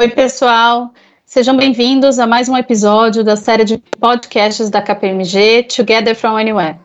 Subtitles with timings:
[0.00, 0.94] Oi, pessoal.
[1.26, 6.78] Sejam bem-vindos a mais um episódio da série de podcasts da KPMG Together from Anywhere.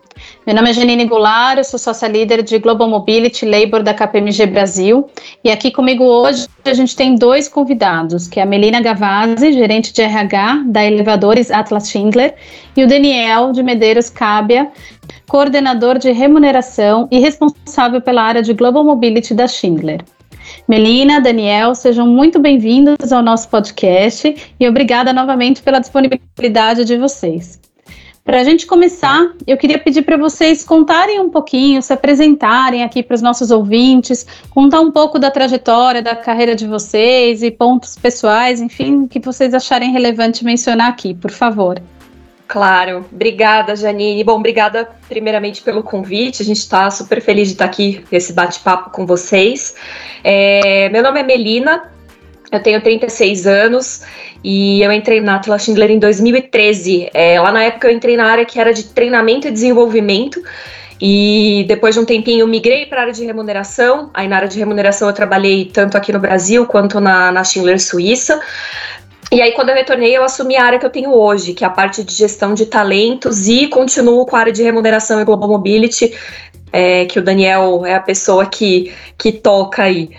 [0.46, 4.48] Meu nome é Janine Goulart, eu sou sócia líder de Global Mobility Labor da KPMG
[4.48, 5.10] Brasil.
[5.46, 9.94] E aqui comigo hoje a gente tem dois convidados, que é a Melina Gavazzi, gerente
[9.94, 12.36] de RH da Elevadores Atlas Schindler,
[12.76, 14.70] e o Daniel de Medeiros Cábia,
[15.26, 20.04] coordenador de remuneração e responsável pela área de Global Mobility da Schindler.
[20.68, 27.60] Melina, Daniel, sejam muito bem-vindos ao nosso podcast e obrigada novamente pela disponibilidade de vocês.
[28.26, 33.04] Para a gente começar, eu queria pedir para vocês contarem um pouquinho, se apresentarem aqui
[33.04, 37.96] para os nossos ouvintes, contar um pouco da trajetória, da carreira de vocês e pontos
[37.96, 41.80] pessoais, enfim, que vocês acharem relevante mencionar aqui, por favor.
[42.48, 44.24] Claro, obrigada, Janine.
[44.24, 46.44] Bom, obrigada primeiramente pelo convite.
[46.44, 49.76] A gente está super feliz de estar aqui nesse bate-papo com vocês.
[50.24, 51.92] É, meu nome é Melina,
[52.52, 54.04] eu tenho 36 anos
[54.44, 57.10] e eu entrei na Atlas Schindler em 2013.
[57.14, 60.42] É, lá na época eu entrei na área que era de treinamento e desenvolvimento.
[61.02, 64.10] E depois de um tempinho migrei para a área de remuneração.
[64.14, 67.82] Aí na área de remuneração eu trabalhei tanto aqui no Brasil quanto na, na Schindler
[67.82, 68.40] Suíça.
[69.32, 71.68] E aí, quando eu retornei, eu assumi a área que eu tenho hoje, que é
[71.68, 75.50] a parte de gestão de talentos, e continuo com a área de remuneração e global
[75.50, 76.16] mobility,
[76.72, 80.12] é, que o Daniel é a pessoa que, que toca aí.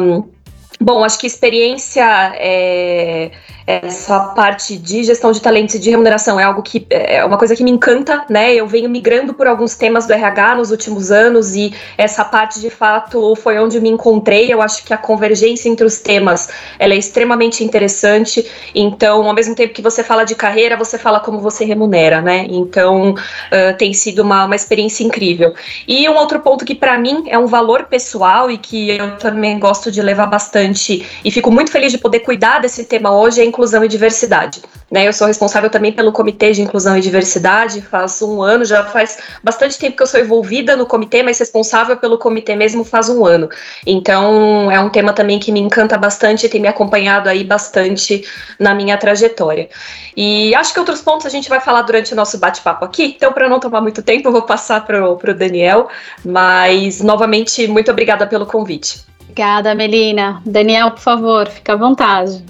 [0.00, 0.38] Um,
[0.80, 2.04] Bom, acho que experiência,
[2.36, 3.32] é,
[3.68, 7.54] essa parte de gestão de talentos e de remuneração é algo que é uma coisa
[7.54, 8.54] que me encanta, né?
[8.54, 12.70] Eu venho migrando por alguns temas do RH nos últimos anos e essa parte de
[12.70, 14.50] fato foi onde me encontrei.
[14.50, 18.50] Eu acho que a convergência entre os temas ela é extremamente interessante.
[18.74, 22.46] Então, ao mesmo tempo que você fala de carreira, você fala como você remunera, né?
[22.48, 25.52] Então, uh, tem sido uma, uma experiência incrível.
[25.86, 29.58] E um outro ponto que para mim é um valor pessoal e que eu também
[29.58, 33.44] gosto de levar bastante e fico muito feliz de poder cuidar desse tema hoje é
[33.58, 34.62] inclusão e diversidade.
[34.90, 38.84] Né, eu sou responsável também pelo Comitê de Inclusão e Diversidade, faz um ano, já
[38.84, 43.10] faz bastante tempo que eu sou envolvida no comitê, mas responsável pelo comitê mesmo faz
[43.10, 43.50] um ano.
[43.86, 48.24] Então, é um tema também que me encanta bastante e tem me acompanhado aí bastante
[48.58, 49.68] na minha trajetória.
[50.16, 53.30] E acho que outros pontos a gente vai falar durante o nosso bate-papo aqui, então,
[53.30, 55.88] para não tomar muito tempo, eu vou passar para o Daniel,
[56.24, 59.04] mas, novamente, muito obrigada pelo convite.
[59.20, 60.40] Obrigada, Melina.
[60.46, 62.42] Daniel, por favor, fica à vontade.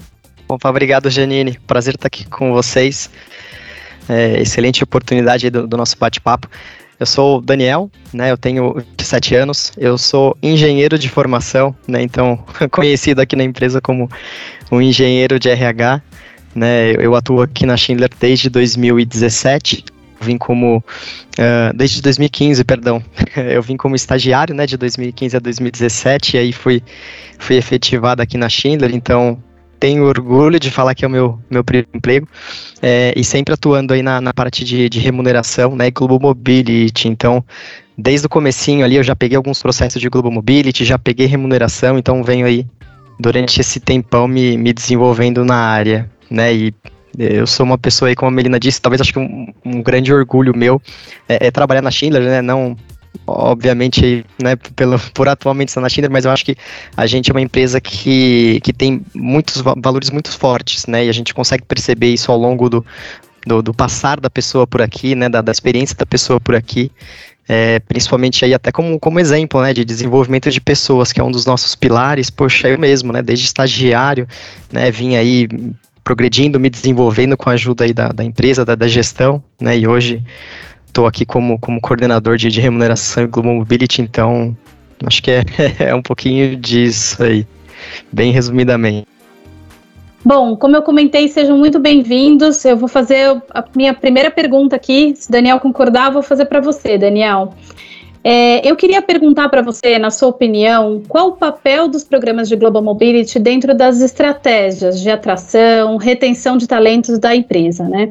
[0.49, 1.59] Opa, obrigado, Janine.
[1.67, 3.07] Prazer estar aqui com vocês.
[4.09, 6.49] É, excelente oportunidade do, do nosso bate-papo.
[6.99, 8.31] Eu sou o Daniel, né?
[8.31, 9.71] Eu tenho 27 anos.
[9.77, 12.01] Eu sou engenheiro de formação, né?
[12.01, 14.09] Então, conhecido aqui na empresa como
[14.71, 16.01] um engenheiro de RH,
[16.55, 16.93] né?
[16.93, 19.85] Eu atuo aqui na Schindler desde 2017
[20.21, 23.01] vim como uh, desde 2015, perdão,
[23.37, 26.83] eu vim como estagiário, né, de 2015 a 2017, e aí fui
[27.37, 29.41] fui efetivado aqui na Schindler, então
[29.79, 32.27] tenho orgulho de falar que é o meu, meu primeiro emprego
[32.81, 37.43] é, e sempre atuando aí na, na parte de, de remuneração, né, Global Mobility, então
[37.97, 41.97] desde o comecinho ali eu já peguei alguns processos de Global Mobility, já peguei remuneração,
[41.97, 42.65] então venho aí
[43.19, 46.73] durante esse tempão me, me desenvolvendo na área, né, e
[47.17, 50.13] eu sou uma pessoa aí, como a Melina disse, talvez acho que um, um grande
[50.13, 50.81] orgulho meu
[51.27, 52.41] é, é, trabalhar na Schindler, né?
[52.41, 52.77] Não,
[53.25, 56.55] obviamente, né, pelo, por atualmente estar na Schindler, mas eu acho que
[56.95, 61.05] a gente é uma empresa que, que tem muitos valores muito fortes, né?
[61.05, 62.85] E a gente consegue perceber isso ao longo do,
[63.45, 65.29] do, do passar da pessoa por aqui, né?
[65.29, 66.91] Da, da experiência da pessoa por aqui.
[67.47, 71.31] É, principalmente aí até como, como exemplo, né, de desenvolvimento de pessoas, que é um
[71.31, 74.27] dos nossos pilares, poxa, eu mesmo, né, desde estagiário,
[74.71, 75.47] né, vim aí
[76.03, 79.79] progredindo, me desenvolvendo com a ajuda aí da, da empresa, da, da gestão, né?
[79.79, 80.23] E hoje
[80.99, 84.55] estou aqui como, como coordenador de, de remuneração e Global Mobility, então
[85.05, 85.43] acho que é,
[85.79, 87.47] é um pouquinho disso aí,
[88.11, 89.07] bem resumidamente.
[90.25, 92.65] Bom, como eu comentei, sejam muito bem-vindos.
[92.65, 95.13] Eu vou fazer a minha primeira pergunta aqui.
[95.15, 97.53] Se Daniel concordar, vou fazer para você, Daniel.
[98.21, 102.57] É, eu queria perguntar para você, na sua opinião, qual o papel dos programas de
[102.57, 108.09] Global Mobility dentro das estratégias de atração, retenção de talentos da empresa, né?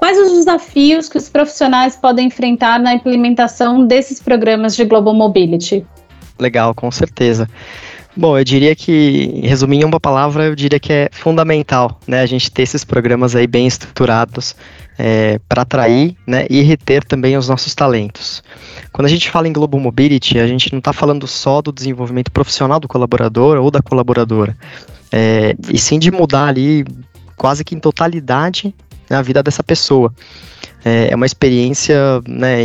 [0.00, 5.86] Quais os desafios que os profissionais podem enfrentar na implementação desses programas de Global Mobility?
[6.38, 7.46] Legal, com certeza.
[8.16, 12.26] Bom, eu diria que, resumindo em uma palavra, eu diria que é fundamental, né, a
[12.26, 14.56] gente ter esses programas aí bem estruturados
[14.98, 18.42] é, para atrair, né, e reter também os nossos talentos.
[18.92, 22.32] Quando a gente fala em Global Mobility, a gente não está falando só do desenvolvimento
[22.32, 24.56] profissional do colaborador ou da colaboradora,
[25.12, 26.86] é, e sim de mudar ali
[27.36, 28.74] quase que em totalidade
[29.10, 30.14] né, a vida dessa pessoa.
[30.84, 32.62] É, é uma experiência né,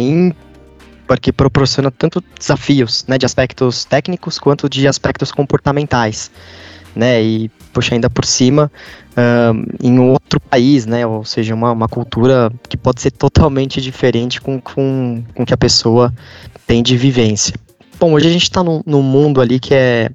[1.07, 6.31] porque proporciona tanto desafios, né, de aspectos técnicos quanto de aspectos comportamentais.
[6.95, 7.21] né?
[7.21, 8.71] E, poxa, ainda por cima,
[9.11, 11.05] uh, em outro país, né?
[11.05, 15.57] Ou seja, uma, uma cultura que pode ser totalmente diferente com, com, com que a
[15.57, 16.13] pessoa
[16.65, 17.53] tem de vivência.
[17.99, 20.09] Bom, hoje a gente está num, num mundo ali que é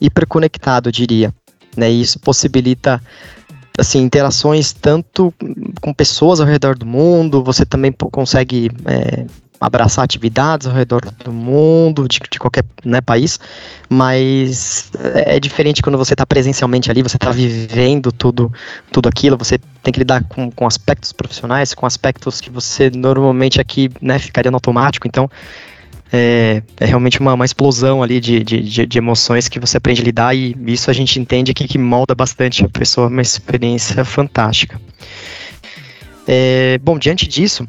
[0.00, 1.32] hiperconectado, diria,
[1.76, 1.90] né?
[1.90, 3.02] E isso possibilita
[3.78, 5.32] assim, interações tanto
[5.80, 9.24] com pessoas ao redor do mundo, você também consegue é,
[9.60, 13.38] abraçar atividades ao redor do mundo, de, de qualquer né, país,
[13.90, 18.50] mas é, diferente quando você está presencialmente ali, você está vivendo tudo,
[18.90, 23.60] tudo aquilo, você tem que lidar com, com aspectos profissionais, com aspectos que você normalmente
[23.60, 25.30] aqui né, ficaria no automático, então
[26.12, 30.04] é, é realmente uma, uma, explosão ali de, de, de, emoções que você aprende a
[30.04, 34.80] lidar e isso a gente entende que, que molda bastante a pessoa, uma experiência fantástica.
[36.26, 37.66] É, bom, diante disso,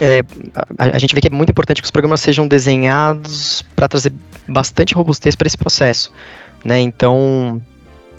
[0.00, 0.20] é,
[0.76, 4.12] a, a, gente vê que é muito importante que os programas sejam desenhados para trazer
[4.48, 6.12] bastante robustez para esse processo,
[6.64, 6.80] né?
[6.80, 7.62] Então,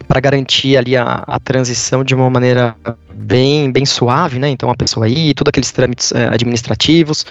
[0.08, 2.76] para garantir ali a, a, transição de uma maneira
[3.14, 4.50] bem, bem suave, né?
[4.50, 7.26] Então, a pessoa aí, todos aqueles trâmites é, administrativos,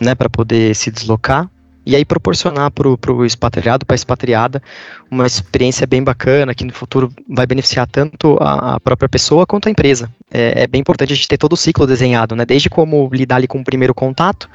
[0.00, 1.48] né, para poder se deslocar
[1.86, 4.62] e aí proporcionar para o expatriado, para a expatriada,
[5.10, 9.70] uma experiência bem bacana, que no futuro vai beneficiar tanto a, própria pessoa quanto a
[9.70, 10.10] empresa.
[10.30, 12.44] É, é, bem importante a gente ter todo o ciclo desenhado, né?
[12.44, 14.48] Desde como lidar ali com o primeiro contato,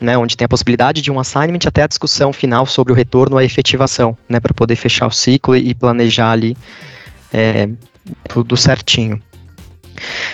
[0.00, 3.36] né, onde tem a possibilidade de um assignment até a discussão final sobre o retorno
[3.36, 6.56] à efetivação, né, para poder fechar o ciclo e planejar ali
[7.32, 7.68] é,
[8.28, 9.20] tudo certinho.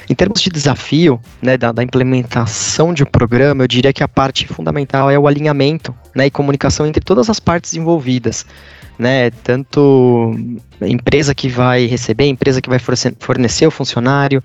[0.09, 4.09] Em termos de desafio, né, da, da, implementação de um programa, eu diria que a
[4.09, 8.47] parte fundamental é o alinhamento né, e comunicação entre todas as partes envolvidas.
[8.97, 10.39] Né, tanto
[10.81, 12.79] empresa que vai receber, empresa que vai
[13.19, 14.41] fornecer o funcionário,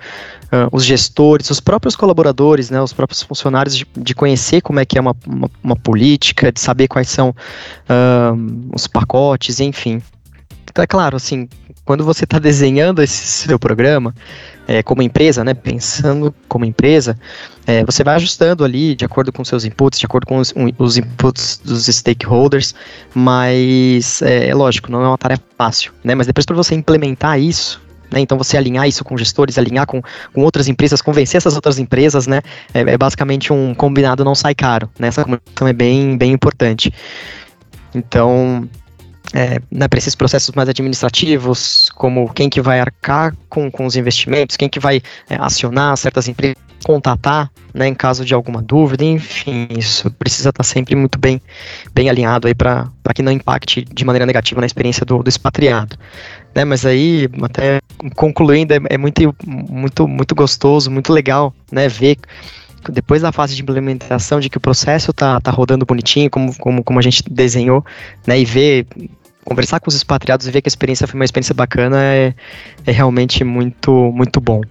[0.46, 4.86] uh, os gestores, os próprios colaboradores, né, os próprios funcionários, de, de conhecer como é
[4.86, 10.02] que é uma, uma, uma política, de saber quais são uh, os pacotes, enfim.
[10.72, 11.48] Então, é claro, assim,
[11.90, 14.14] quando você está desenhando esse seu programa,
[14.68, 17.18] é, como empresa, né, pensando como empresa,
[17.66, 20.72] é, você vai ajustando ali de acordo com seus inputs, de acordo com os, um,
[20.78, 22.76] os inputs dos stakeholders,
[23.12, 27.40] mas é, é, lógico, não é uma tarefa fácil, né, mas depois para você implementar
[27.40, 27.82] isso,
[28.12, 30.00] né, então você alinhar isso com gestores, alinhar com,
[30.32, 34.54] com outras empresas, convencer essas outras empresas, né, é, é basicamente um combinado não sai
[34.54, 36.94] caro, né, essa comunicação é bem, bem importante.
[37.96, 38.70] Então,
[39.34, 43.96] é, né, para esses processos mais administrativos, como quem que vai arcar com, com os
[43.96, 49.04] investimentos, quem que vai é, acionar certas empresas, contatar, né, em caso de alguma dúvida,
[49.04, 51.42] enfim, isso precisa estar tá sempre muito bem,
[51.94, 55.98] bem alinhado aí para que não impacte de maneira negativa na experiência do, do expatriado.
[56.56, 57.80] Né, mas aí, até
[58.16, 62.18] concluindo, é, é muito, muito, muito gostoso, muito legal, né, ver
[62.92, 66.84] depois da fase de implementação, de que o processo tá, tá rodando bonitinho, como, como,
[66.84, 67.84] como a gente desenhou,
[68.26, 68.88] né, e ver
[69.50, 72.34] conversar com os expatriados e ver que a experiência foi uma experiência bacana é,
[72.86, 74.62] é realmente muito, muito bom.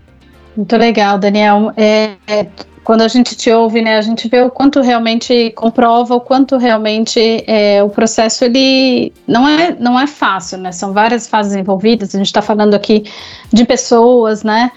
[0.57, 1.73] Muito legal, Daniel.
[1.77, 2.47] É, é,
[2.85, 6.57] quando a gente te ouve, né, a gente vê o quanto realmente comprova o quanto
[6.57, 10.73] realmente é, o processo ele não é, não é fácil, né?
[10.73, 12.15] São várias fases envolvidas.
[12.15, 13.05] A gente está falando aqui
[13.53, 14.71] de pessoas, né?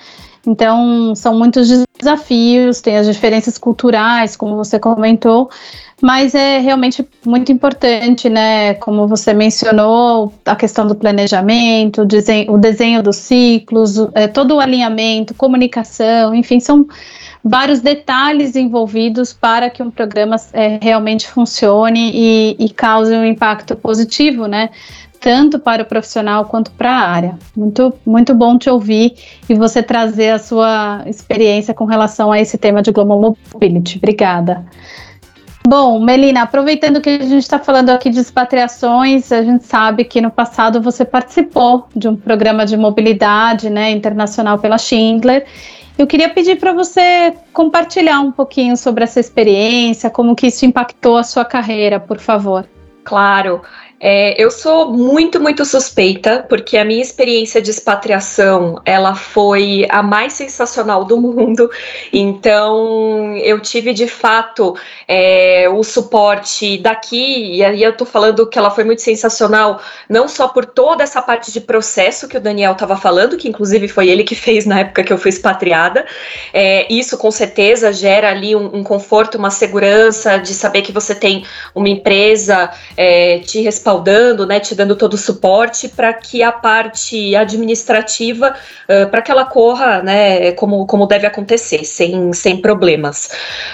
[0.46, 5.52] Então, são muitos desafios, tem as diferenças culturais, como você comentou,
[6.02, 8.74] mas é realmente muito importante, né?
[8.76, 15.36] Como você mencionou, a questão do planejamento, o desenho, dos ciclos, é, todo o alinhamento,
[15.36, 16.88] comunicação, enfim, são
[17.44, 23.76] vários detalhes envolvidos para que um programa é, realmente funcione e, e cause um impacto
[23.76, 24.72] positivo, né?
[25.22, 27.40] Tanto para o profissional quanto para a área.
[27.56, 29.14] Muito, muito bom te ouvir
[29.48, 33.98] e você trazer a sua experiência com relação a esse tema de Global Mobility.
[33.98, 34.66] Obrigada.
[35.68, 40.20] Bom, Melina, aproveitando que a gente está falando aqui de expatriações, a gente sabe que
[40.20, 45.46] no passado você participou de um programa de mobilidade né, internacional pela Schindler.
[46.00, 51.16] Eu queria pedir para você compartilhar um pouquinho sobre essa experiência, como que isso impactou
[51.16, 52.68] a sua carreira, por favor.
[53.04, 53.62] Claro.
[54.04, 60.02] É, eu sou muito, muito suspeita, porque a minha experiência de expatriação, ela foi a
[60.02, 61.70] mais sensacional do mundo,
[62.12, 64.76] então eu tive, de fato,
[65.08, 69.80] é, o suporte daqui, e aí eu tô falando que ela foi muito sensacional,
[70.10, 73.88] não só por toda essa parte de processo que o Daniel estava falando, que inclusive
[73.88, 76.08] foi ele que fez na época que eu fui expatriada,
[76.52, 81.14] é, isso com certeza gera ali um, um, conforto, uma segurança de saber que você
[81.14, 86.42] tem uma empresa é, te respaldando respaldando, né, te dando todo o suporte para que
[86.42, 88.56] a parte administrativa,
[88.88, 93.30] uh, para que ela corra, né, como, como deve acontecer, sem, sem problemas.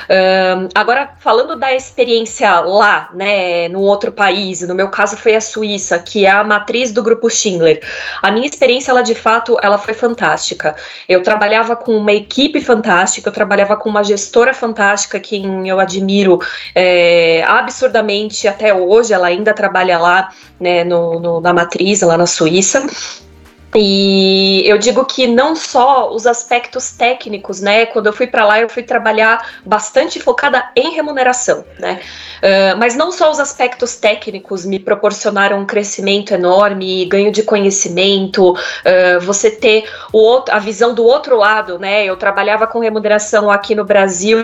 [0.10, 5.42] Uh, agora, falando da experiência lá, né, no outro país, no meu caso foi a
[5.42, 7.82] Suíça, que é a matriz do Grupo Schindler.
[8.22, 10.76] A minha experiência, ela de fato, ela foi fantástica.
[11.08, 16.40] Eu trabalhava com uma equipe fantástica, eu trabalhava com uma gestora fantástica, quem eu admiro
[16.74, 20.07] é, absurdamente até hoje, ela ainda trabalha lá
[20.60, 22.86] né, no, no, na matriz, lá na Suíça.
[23.80, 27.86] E eu digo que não só os aspectos técnicos, né?
[27.86, 32.00] Quando eu fui para lá, eu fui trabalhar bastante focada em remuneração, né?
[32.38, 38.52] Uh, mas não só os aspectos técnicos me proporcionaram um crescimento enorme, ganho de conhecimento,
[38.52, 42.04] uh, você ter o outro, a visão do outro lado, né?
[42.04, 44.44] Eu trabalhava com remuneração aqui no Brasil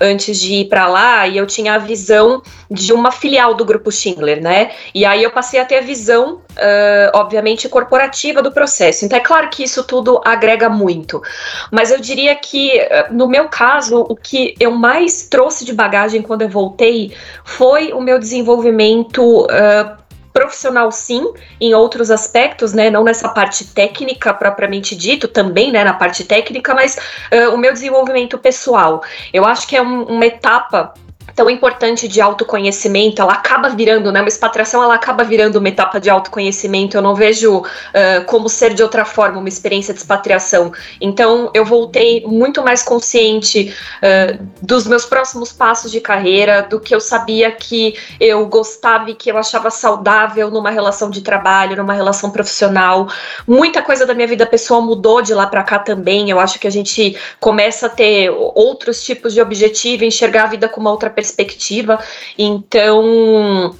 [0.00, 3.90] antes de ir para lá e eu tinha a visão de uma filial do grupo
[3.92, 4.72] Schindler, né?
[4.94, 9.04] E aí eu passei a ter a visão, uh, obviamente, corporativa do processo.
[9.04, 11.22] Então é claro que isso tudo agrega muito,
[11.70, 16.22] mas eu diria que uh, no meu caso o que eu mais trouxe de bagagem
[16.22, 17.14] quando eu voltei
[17.44, 19.98] foi o meu desenvolvimento uh,
[20.32, 25.94] profissional sim, em outros aspectos, né, não nessa parte técnica propriamente dito, também, né, na
[25.94, 29.02] parte técnica, mas uh, o meu desenvolvimento pessoal.
[29.32, 30.94] Eu acho que é um, uma etapa
[31.34, 36.00] tão importante de autoconhecimento, ela acaba virando, né, uma expatriação, ela acaba virando uma etapa
[36.00, 40.72] de autoconhecimento, eu não vejo uh, como ser de outra forma uma experiência de expatriação,
[41.00, 46.94] então eu voltei muito mais consciente uh, dos meus próximos passos de carreira, do que
[46.94, 51.92] eu sabia que eu gostava e que eu achava saudável numa relação de trabalho, numa
[51.92, 53.08] relação profissional,
[53.46, 56.66] muita coisa da minha vida pessoal mudou de lá para cá também, eu acho que
[56.66, 61.10] a gente começa a ter outros tipos de objetivo, enxergar a vida com uma outra
[61.18, 61.98] perspectiva.
[62.38, 63.74] Então,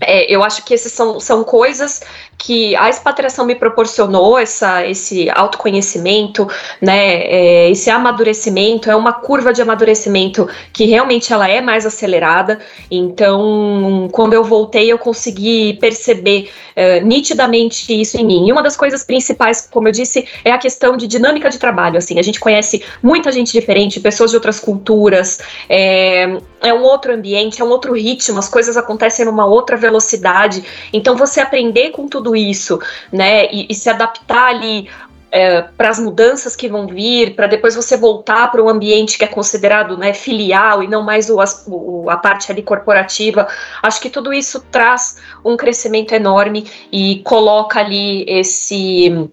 [0.00, 2.00] é, eu acho que essas são, são coisas
[2.38, 6.46] que a expatriação me proporcionou, essa, esse autoconhecimento,
[6.80, 12.60] né, é, esse amadurecimento, é uma curva de amadurecimento que realmente ela é mais acelerada,
[12.90, 18.76] então quando eu voltei eu consegui perceber é, nitidamente isso em mim, e uma das
[18.76, 22.38] coisas principais, como eu disse, é a questão de dinâmica de trabalho, assim, a gente
[22.38, 27.68] conhece muita gente diferente, pessoas de outras culturas, é, é um outro ambiente, é um
[27.68, 30.62] outro ritmo, as coisas acontecem numa outra velocidade.
[30.92, 32.80] Então você aprender com tudo isso,
[33.12, 34.88] né, e, e se adaptar ali
[35.30, 39.24] é, para as mudanças que vão vir, para depois você voltar para o ambiente que
[39.24, 43.46] é considerado né, filial e não mais o, o, a parte ali corporativa.
[43.82, 49.30] Acho que tudo isso traz um crescimento enorme e coloca ali esse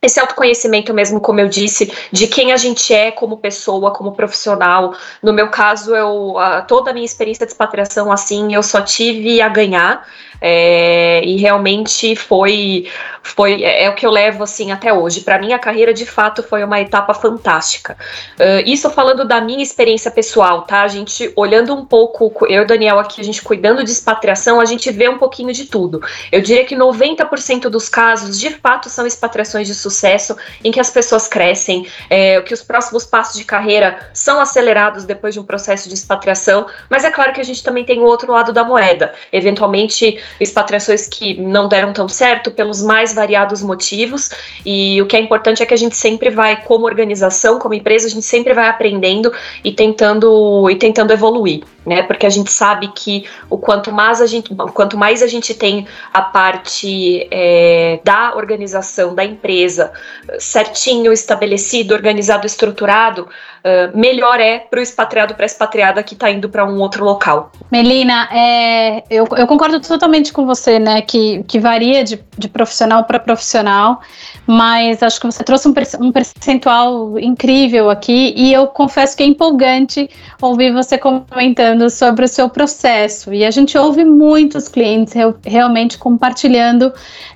[0.00, 4.94] esse autoconhecimento mesmo, como eu disse, de quem a gente é como pessoa, como profissional.
[5.20, 9.40] No meu caso, eu a, toda a minha experiência de expatriação, assim, eu só tive
[9.40, 10.06] a ganhar.
[10.40, 12.86] É, e realmente foi,
[13.22, 15.20] foi é, é, o que eu levo assim até hoje.
[15.20, 17.96] Para mim, a carreira de fato foi uma etapa fantástica.
[18.38, 20.82] Uh, isso falando da minha experiência pessoal, tá?
[20.82, 24.64] A gente olhando um pouco, eu e Daniel aqui, a gente cuidando de expatriação, a
[24.64, 26.02] gente vê um pouquinho de tudo.
[26.30, 30.90] Eu diria que 90% dos casos, de fato, são expatriações de sucesso, em que as
[30.90, 35.88] pessoas crescem, é, que os próximos passos de carreira são acelerados depois de um processo
[35.88, 36.66] de expatriação.
[36.88, 39.12] Mas é claro que a gente também tem o outro lado da moeda.
[39.32, 44.30] Eventualmente expatriações que não deram tão certo pelos mais variados motivos.
[44.64, 48.06] E o que é importante é que a gente sempre vai, como organização, como empresa,
[48.06, 49.32] a gente sempre vai aprendendo
[49.64, 52.02] e tentando e tentando evoluir, né?
[52.02, 55.86] Porque a gente sabe que o quanto mais a gente, quanto mais a gente tem
[56.12, 59.92] a parte é, da organização da empresa
[60.38, 63.28] certinho, estabelecido, organizado, estruturado,
[63.68, 67.04] uh, melhor é para o expatriado para a expatriada que está indo para um outro
[67.04, 67.52] local.
[67.70, 71.02] Melina, é, eu, eu, concordo totalmente com você, né?
[71.02, 74.00] Que, que varia de, de profissional para profissional,
[74.46, 79.26] mas acho que você trouxe um, um percentual incrível aqui e eu confesso que é
[79.26, 80.08] empolgante
[80.40, 83.34] ouvir você comentando sobre o seu processo.
[83.34, 86.92] E a gente ouve muitos clientes realmente compartilhando,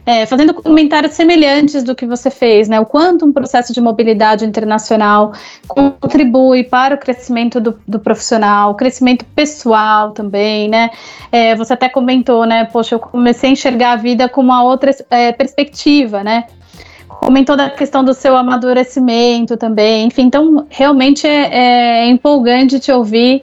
[0.07, 2.81] é, fazendo comentários semelhantes do que você fez, né?
[2.81, 5.33] O quanto um processo de mobilidade internacional
[5.69, 6.22] contribui
[6.71, 10.91] para o crescimento do, do profissional, crescimento pessoal também, né?
[11.31, 12.65] É, você até comentou, né?
[12.65, 16.45] Poxa, eu comecei a enxergar a vida com uma outra é, perspectiva, né?
[17.09, 23.43] Comentou da questão do seu amadurecimento também, enfim, então realmente é, é empolgante te ouvir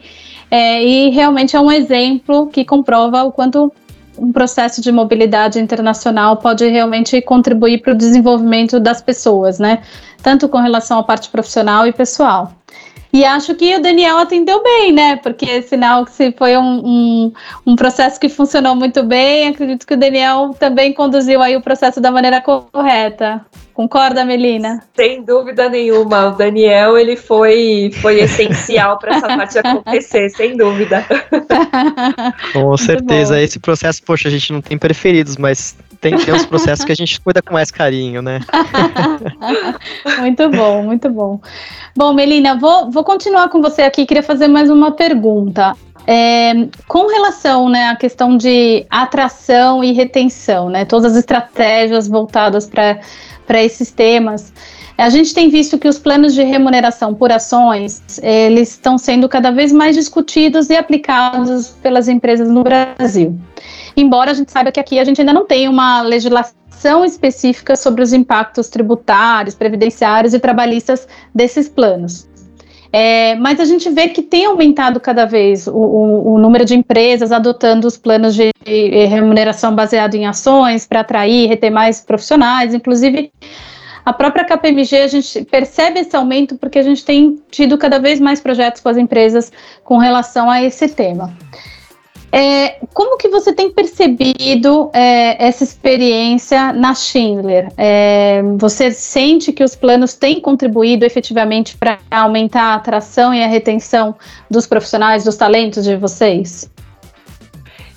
[0.51, 3.71] é, e realmente é um exemplo que comprova o quanto
[4.17, 9.81] um processo de mobilidade internacional pode realmente contribuir para o desenvolvimento das pessoas, né?
[10.21, 12.51] Tanto com relação à parte profissional e pessoal.
[13.11, 15.15] E acho que o Daniel atendeu bem, né?
[15.15, 17.33] Porque sinal que se foi um, um,
[17.65, 21.99] um, processo que funcionou muito bem, acredito que o Daniel também conduziu aí o processo
[21.99, 23.43] da maneira correta.
[23.73, 24.83] Concorda, Melina?
[24.93, 26.27] Sem dúvida nenhuma.
[26.27, 31.05] O Daniel ele foi, foi essencial para essa parte acontecer, sem dúvida.
[32.51, 33.41] Com certeza.
[33.41, 36.95] Esse processo, poxa, a gente não tem preferidos, mas tem, tem uns processos que a
[36.95, 38.39] gente cuida com mais carinho, né?
[40.19, 41.39] muito bom, muito bom.
[41.95, 44.05] Bom, Melina, vou, vou continuar com você aqui.
[44.05, 45.75] Queria fazer mais uma pergunta.
[46.07, 46.53] É,
[46.87, 53.63] com relação né, à questão de atração e retenção, né, todas as estratégias voltadas para
[53.63, 54.51] esses temas,
[54.97, 59.49] a gente tem visto que os planos de remuneração por ações, eles estão sendo cada
[59.49, 63.39] vez mais discutidos e aplicados pelas empresas no Brasil.
[63.99, 68.01] Embora a gente saiba que aqui a gente ainda não tem uma legislação específica sobre
[68.01, 72.27] os impactos tributários, previdenciários e trabalhistas desses planos.
[72.91, 76.75] É, mas a gente vê que tem aumentado cada vez o, o, o número de
[76.75, 82.01] empresas adotando os planos de, de remuneração baseado em ações para atrair e reter mais
[82.01, 83.31] profissionais, inclusive
[84.05, 88.19] a própria KPMG, a gente percebe esse aumento porque a gente tem tido cada vez
[88.19, 89.51] mais projetos com as empresas
[89.83, 91.31] com relação a esse tema.
[92.31, 97.71] É, como que você tem percebido é, essa experiência na Schindler?
[97.77, 103.47] É, você sente que os planos têm contribuído efetivamente para aumentar a atração e a
[103.47, 104.15] retenção
[104.49, 106.69] dos profissionais, dos talentos de vocês?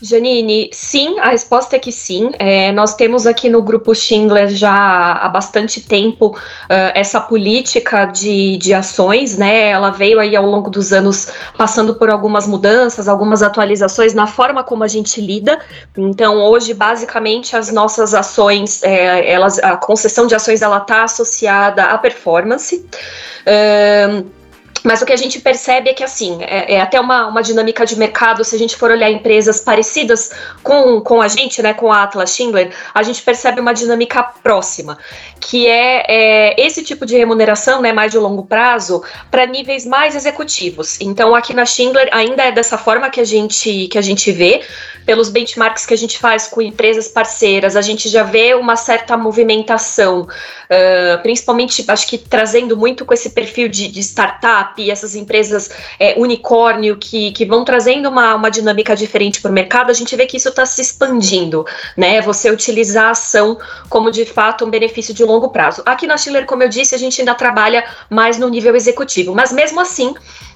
[0.03, 2.33] Janine, sim, a resposta é que sim.
[2.37, 8.57] É, nós temos aqui no grupo Schindler já há bastante tempo uh, essa política de,
[8.57, 9.69] de ações, né?
[9.69, 14.65] Ela veio aí ao longo dos anos passando por algumas mudanças, algumas atualizações na forma
[14.65, 15.61] como a gente lida.
[15.97, 21.85] Então, hoje, basicamente, as nossas ações, é, elas, a concessão de ações, ela está associada
[21.85, 22.85] à performance.
[23.47, 24.42] Uh,
[24.83, 27.87] mas o que a gente percebe é que, assim, é, é, até uma, uma dinâmica
[27.87, 30.31] de mercado, se a gente for olhar empresas parecidas
[30.63, 34.99] com, com a gente, né, com a Atlas Schindler, a gente percebe uma dinâmica próxima,
[35.43, 40.15] que é, é esse tipo de remuneração, né, mais de longo prazo, para níveis mais
[40.15, 41.01] executivos.
[41.01, 44.63] Então, aqui na Schindler ainda é dessa forma que a gente, que a gente vê,
[45.05, 49.17] pelos benchmarks que a gente faz com empresas parceiras, a gente já vê uma certa
[49.17, 55.17] movimentação, uh, principalmente, acho que trazendo muito com esse perfil de, de startup, e essas
[55.17, 59.95] empresas é, unicórnio que, que vão trazendo uma, uma dinâmica diferente para o mercado, a
[59.95, 61.67] gente vê que isso está se expandindo,
[61.97, 62.21] né?
[62.21, 65.83] Você utilizar a ação como de fato um benefício de longo prazo.
[65.87, 69.53] Aqui na Schiller, como eu disse, a gente ainda trabalha mais no nível executivo, mas
[69.53, 70.15] mesmo assim.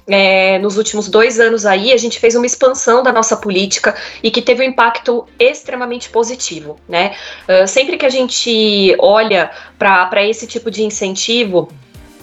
[0.08, 4.30] É, nos últimos dois anos aí, a gente fez uma expansão da nossa política e
[4.30, 7.16] que teve um impacto extremamente positivo, né?
[7.48, 11.68] Uh, sempre que a gente olha para esse tipo de incentivo,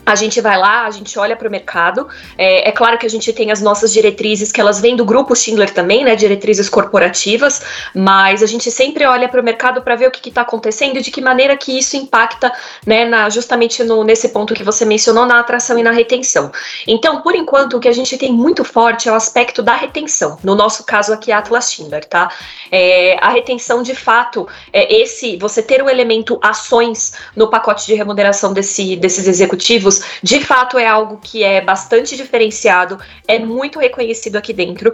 [0.06, 2.08] a gente vai lá, a gente olha para o mercado.
[2.38, 5.36] É, é, claro que a gente tem as nossas diretrizes, que elas vêm do grupo
[5.36, 6.16] Schindler também, né?
[6.16, 7.62] Diretrizes corporativas,
[7.96, 11.02] mas a gente sempre olha para o mercado para ver o que está acontecendo e
[11.02, 12.52] de que maneira que isso impacta,
[12.86, 13.06] né?
[13.06, 16.52] Na, justamente no, nesse ponto que você mencionou, na atração e na retenção.
[16.86, 20.38] Então, por enquanto, o que a gente tem muito forte é o aspecto da retenção.
[20.44, 22.30] No nosso caso aqui, Atlas Schindler, tá?
[22.72, 27.94] É, a retenção, de fato, é esse, você ter o elemento ações no pacote de
[27.94, 34.36] remuneração desse, desses executivos de fato é algo que é bastante diferenciado, é muito reconhecido
[34.36, 34.92] aqui dentro.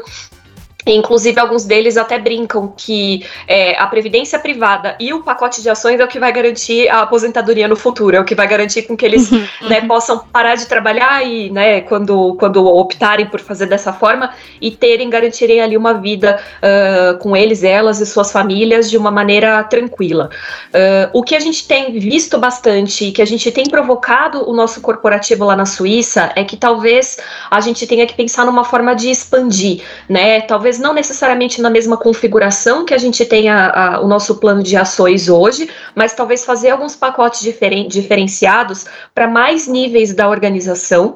[0.87, 5.99] Inclusive, alguns deles até brincam que é, a previdência privada e o pacote de ações
[5.99, 8.95] é o que vai garantir a aposentadoria no futuro, é o que vai garantir com
[8.95, 9.45] que eles uhum.
[9.67, 14.71] né, possam parar de trabalhar e, né, quando, quando optarem por fazer dessa forma, e
[14.71, 19.61] terem, garantirem ali uma vida uh, com eles, elas e suas famílias de uma maneira
[19.65, 20.29] tranquila.
[20.69, 24.53] Uh, o que a gente tem visto bastante e que a gente tem provocado o
[24.53, 27.17] nosso corporativo lá na Suíça é que talvez
[27.51, 30.41] a gente tenha que pensar numa forma de expandir, né?
[30.41, 34.63] Talvez não necessariamente na mesma configuração que a gente tem a, a, o nosso plano
[34.63, 41.13] de ações hoje, mas talvez fazer alguns pacotes diferen, diferenciados para mais níveis da organização,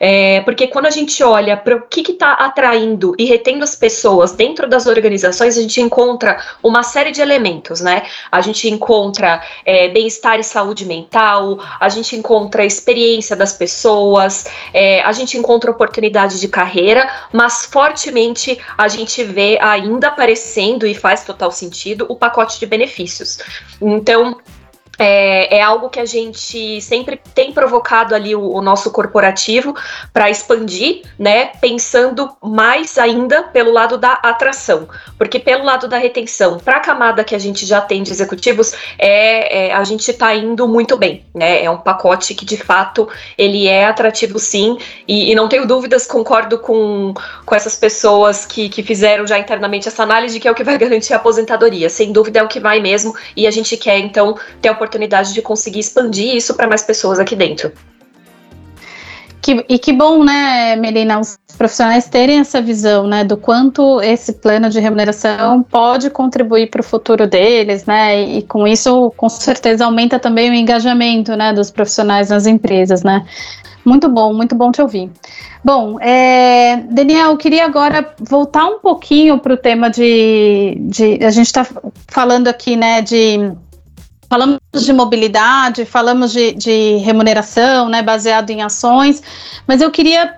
[0.00, 4.32] é, porque quando a gente olha para o que está atraindo e retendo as pessoas
[4.32, 8.02] dentro das organizações, a gente encontra uma série de elementos, né?
[8.30, 14.46] A gente encontra é, bem-estar e saúde mental, a gente encontra a experiência das pessoas,
[14.72, 20.94] é, a gente encontra oportunidade de carreira, mas fortemente a gente vê ainda aparecendo, e
[20.94, 23.38] faz total sentido, o pacote de benefícios.
[23.80, 24.38] Então,
[24.98, 29.74] é, é, algo que a gente sempre tem provocado ali o, o nosso corporativo
[30.12, 31.46] para expandir, né?
[31.60, 37.24] Pensando mais ainda pelo lado da atração, porque pelo lado da retenção, para a camada
[37.24, 41.24] que a gente já tem de executivos, é, é a gente está indo muito bem,
[41.34, 41.64] né?
[41.64, 44.76] É um pacote que de fato ele é atrativo sim,
[45.08, 47.14] e, e não tenho dúvidas, concordo com,
[47.46, 50.64] com essas pessoas que, que fizeram já internamente essa análise de que é o que
[50.64, 51.88] vai garantir a aposentadoria.
[51.88, 55.32] Sem dúvida é o que vai mesmo, e a gente quer então ter a oportunidade
[55.32, 57.72] de conseguir expandir isso para mais pessoas aqui dentro.
[59.40, 64.34] Que, e que bom, né, Melina, os profissionais terem essa visão, né, do quanto esse
[64.34, 69.28] plano de remuneração pode contribuir para o futuro deles, né, e, e com isso, com
[69.28, 73.26] certeza, aumenta também o engajamento, né, dos profissionais nas empresas, né.
[73.84, 75.10] Muito bom, muito bom te ouvir.
[75.64, 81.24] Bom, é, Daniel, eu queria agora voltar um pouquinho para o tema de, de.
[81.24, 81.66] A gente está
[82.06, 83.52] falando aqui, né, de
[84.32, 89.22] falamos de mobilidade, falamos de, de, remuneração, né, baseado em ações,
[89.66, 90.36] mas eu queria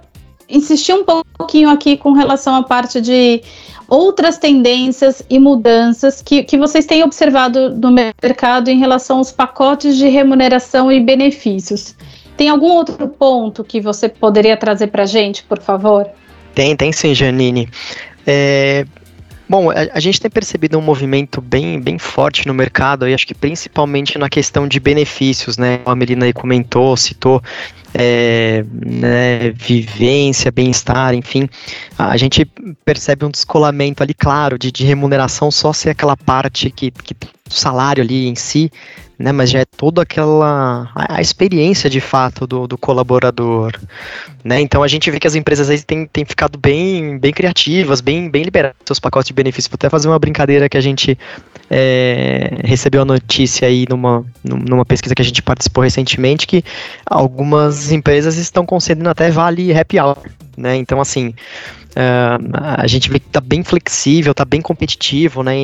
[0.48, 3.40] insistir um pouquinho aqui com relação à parte de
[3.88, 9.96] outras tendências e mudanças que, que vocês têm observado no mercado em relação aos pacotes
[9.96, 11.94] de remuneração e benefícios.
[12.36, 16.10] Tem algum outro ponto que você poderia trazer para a gente, por favor?
[16.52, 17.68] Tem, tem sim, Janine.
[18.26, 18.84] É,
[19.48, 23.26] Bom, a, a, gente tem percebido um movimento bem, bem forte no mercado, e acho
[23.26, 25.80] que principalmente na questão de benefícios, né?
[25.84, 27.42] A Melina aí comentou, citou
[27.92, 31.48] é, né, vivência, bem-estar, enfim.
[31.98, 32.44] A gente
[32.84, 37.14] percebe um descolamento ali, claro, de, de remuneração só ser aquela parte que, que
[37.54, 38.70] o salário ali em si,
[39.18, 43.72] né, mas já é toda aquela a, a experiência de fato do, do, colaborador,
[44.42, 44.60] né?
[44.60, 48.28] Então a gente vê que as empresas aí têm, têm ficado bem, bem criativas, bem,
[48.28, 49.70] bem liberadas seus pacotes de benefícios.
[49.70, 51.16] Vou até fazer uma brincadeira que a gente
[51.70, 56.64] é, recebeu a notícia aí numa, numa pesquisa que a gente participou recentemente que
[57.06, 60.18] algumas empresas estão concedendo até vale happy hour,
[60.56, 60.74] né?
[60.76, 61.32] Então assim
[61.94, 65.54] Uh, a gente vê que está bem flexível, está bem competitivo né,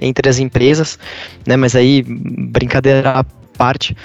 [0.00, 0.98] entre as empresas,
[1.46, 3.24] né, mas aí, brincadeira à
[3.56, 3.96] parte,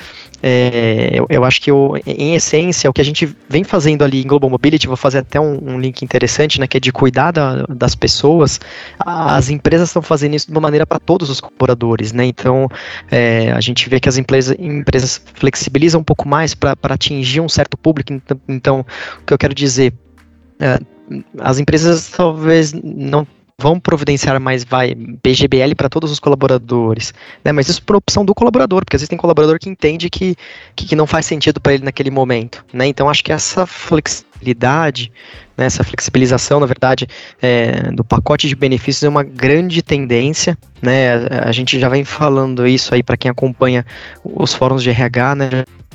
[0.43, 4.23] é, eu, eu, acho que eu, em essência o que a gente vem fazendo ali
[4.23, 7.31] em Global Mobility, vou fazer até um, um link interessante, né, que é de cuidar
[7.31, 8.59] da, das pessoas,
[8.99, 12.67] as empresas estão fazendo isso de uma maneira para todos os colaboradores, né, então
[13.09, 17.49] é, a gente vê que as empresas, empresas flexibilizam um pouco mais para atingir um
[17.49, 18.85] certo público, então, então
[19.21, 19.93] o que eu quero dizer,
[20.59, 20.79] é,
[21.39, 23.27] as empresas talvez não
[23.61, 27.13] vão providenciar mais vai PGBL para todos os colaboradores,
[27.45, 27.51] né?
[27.51, 30.35] Mas isso por opção do colaborador, porque às vezes tem colaborador que entende que,
[30.75, 32.87] que, que não faz sentido para ele naquele momento, né?
[32.87, 35.11] Então acho que essa flexibilidade,
[35.55, 37.07] né, essa flexibilização, na verdade,
[37.39, 41.13] é, do pacote de benefícios é uma grande tendência, né?
[41.13, 43.85] A, a gente já vem falando isso aí para quem acompanha
[44.23, 45.49] os fóruns de RH, né?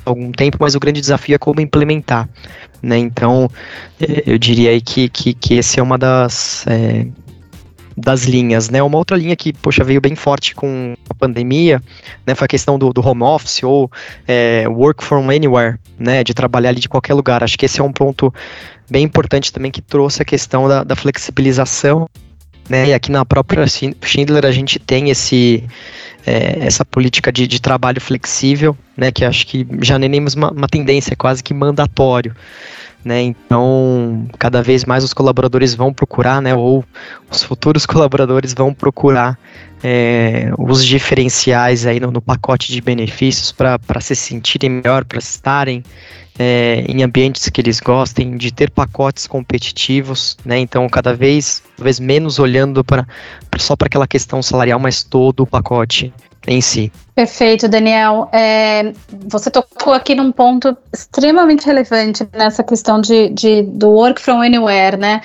[0.07, 2.29] Algum tempo, mas o grande desafio é como implementar,
[2.81, 2.97] né?
[2.97, 3.51] Então,
[4.01, 7.07] eh, eu diria aí que, que, que esse é uma das é,
[7.97, 8.83] das linhas, né?
[8.83, 11.83] Uma outra linha que, poxa, veio bem forte com a pandemia,
[12.27, 12.35] né?
[12.35, 13.90] Foi a questão do, do home office ou
[14.29, 16.23] é, work from anywhere, né?
[16.23, 17.42] De trabalhar ali de qualquer lugar.
[17.42, 18.33] Acho que esse é um ponto
[18.90, 22.09] bem importante também que trouxe a questão da, da flexibilização,
[22.68, 22.88] né?
[22.88, 25.64] E aqui na própria Schindler a gente tem esse
[26.26, 30.50] é, essa política de, de, trabalho flexível, né, que acho que já nem temos uma,
[30.50, 32.35] uma tendência quase que mandatório.
[33.05, 36.85] Né, então, cada vez mais os colaboradores vão procurar, né, ou
[37.31, 39.38] os futuros colaboradores vão procurar
[39.85, 45.85] é, os diferenciais aí no, no, pacote de benefícios para se sentirem melhor, para estarem
[46.38, 50.59] é, em ambientes que eles gostem, de ter pacotes competitivos, né?
[50.59, 51.62] Então, cada vez,
[52.01, 53.07] menos olhando para
[53.59, 56.12] só para aquela questão salarial, mas todo o pacote
[56.46, 56.92] em si.
[57.14, 58.29] Perfeito, Daniel.
[58.33, 58.92] É,
[59.29, 64.96] você tocou aqui num ponto extremamente relevante nessa questão de, de do work from anywhere,
[64.96, 65.20] né?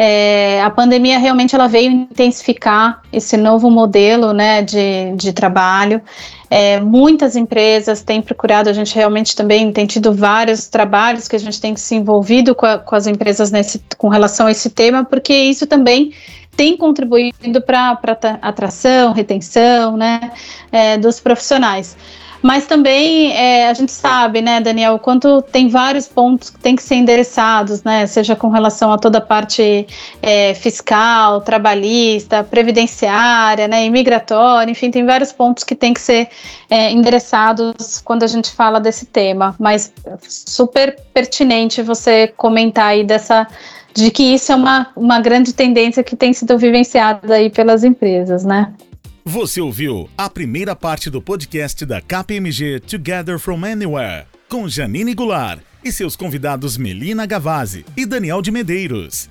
[0.00, 6.00] É, a pandemia realmente ela veio intensificar esse novo modelo né, de, de trabalho.
[6.48, 11.38] É, muitas empresas têm procurado, a gente realmente também tem tido vários trabalhos que a
[11.38, 15.04] gente tem se envolvido com, a, com as empresas nesse, com relação a esse tema,
[15.04, 16.12] porque isso também
[16.56, 17.98] tem contribuído para
[18.40, 20.30] a atração, retenção né,
[20.70, 21.96] é, dos profissionais.
[22.42, 26.76] Mas também é, a gente sabe, né, Daniel, o quanto tem vários pontos que têm
[26.76, 29.86] que ser endereçados, né, seja com relação a toda a parte
[30.22, 36.28] é, fiscal, trabalhista, previdenciária, né, imigratória, enfim, tem vários pontos que têm que ser
[36.70, 39.54] é, endereçados quando a gente fala desse tema.
[39.58, 43.46] Mas super pertinente você comentar aí dessa
[43.94, 48.44] de que isso é uma, uma grande tendência que tem sido vivenciada aí pelas empresas,
[48.44, 48.72] né?
[49.28, 55.60] Você ouviu a primeira parte do podcast da KPMG Together from Anywhere, com Janine Goulart
[55.84, 59.28] e seus convidados Melina Gavazzi e Daniel de Medeiros.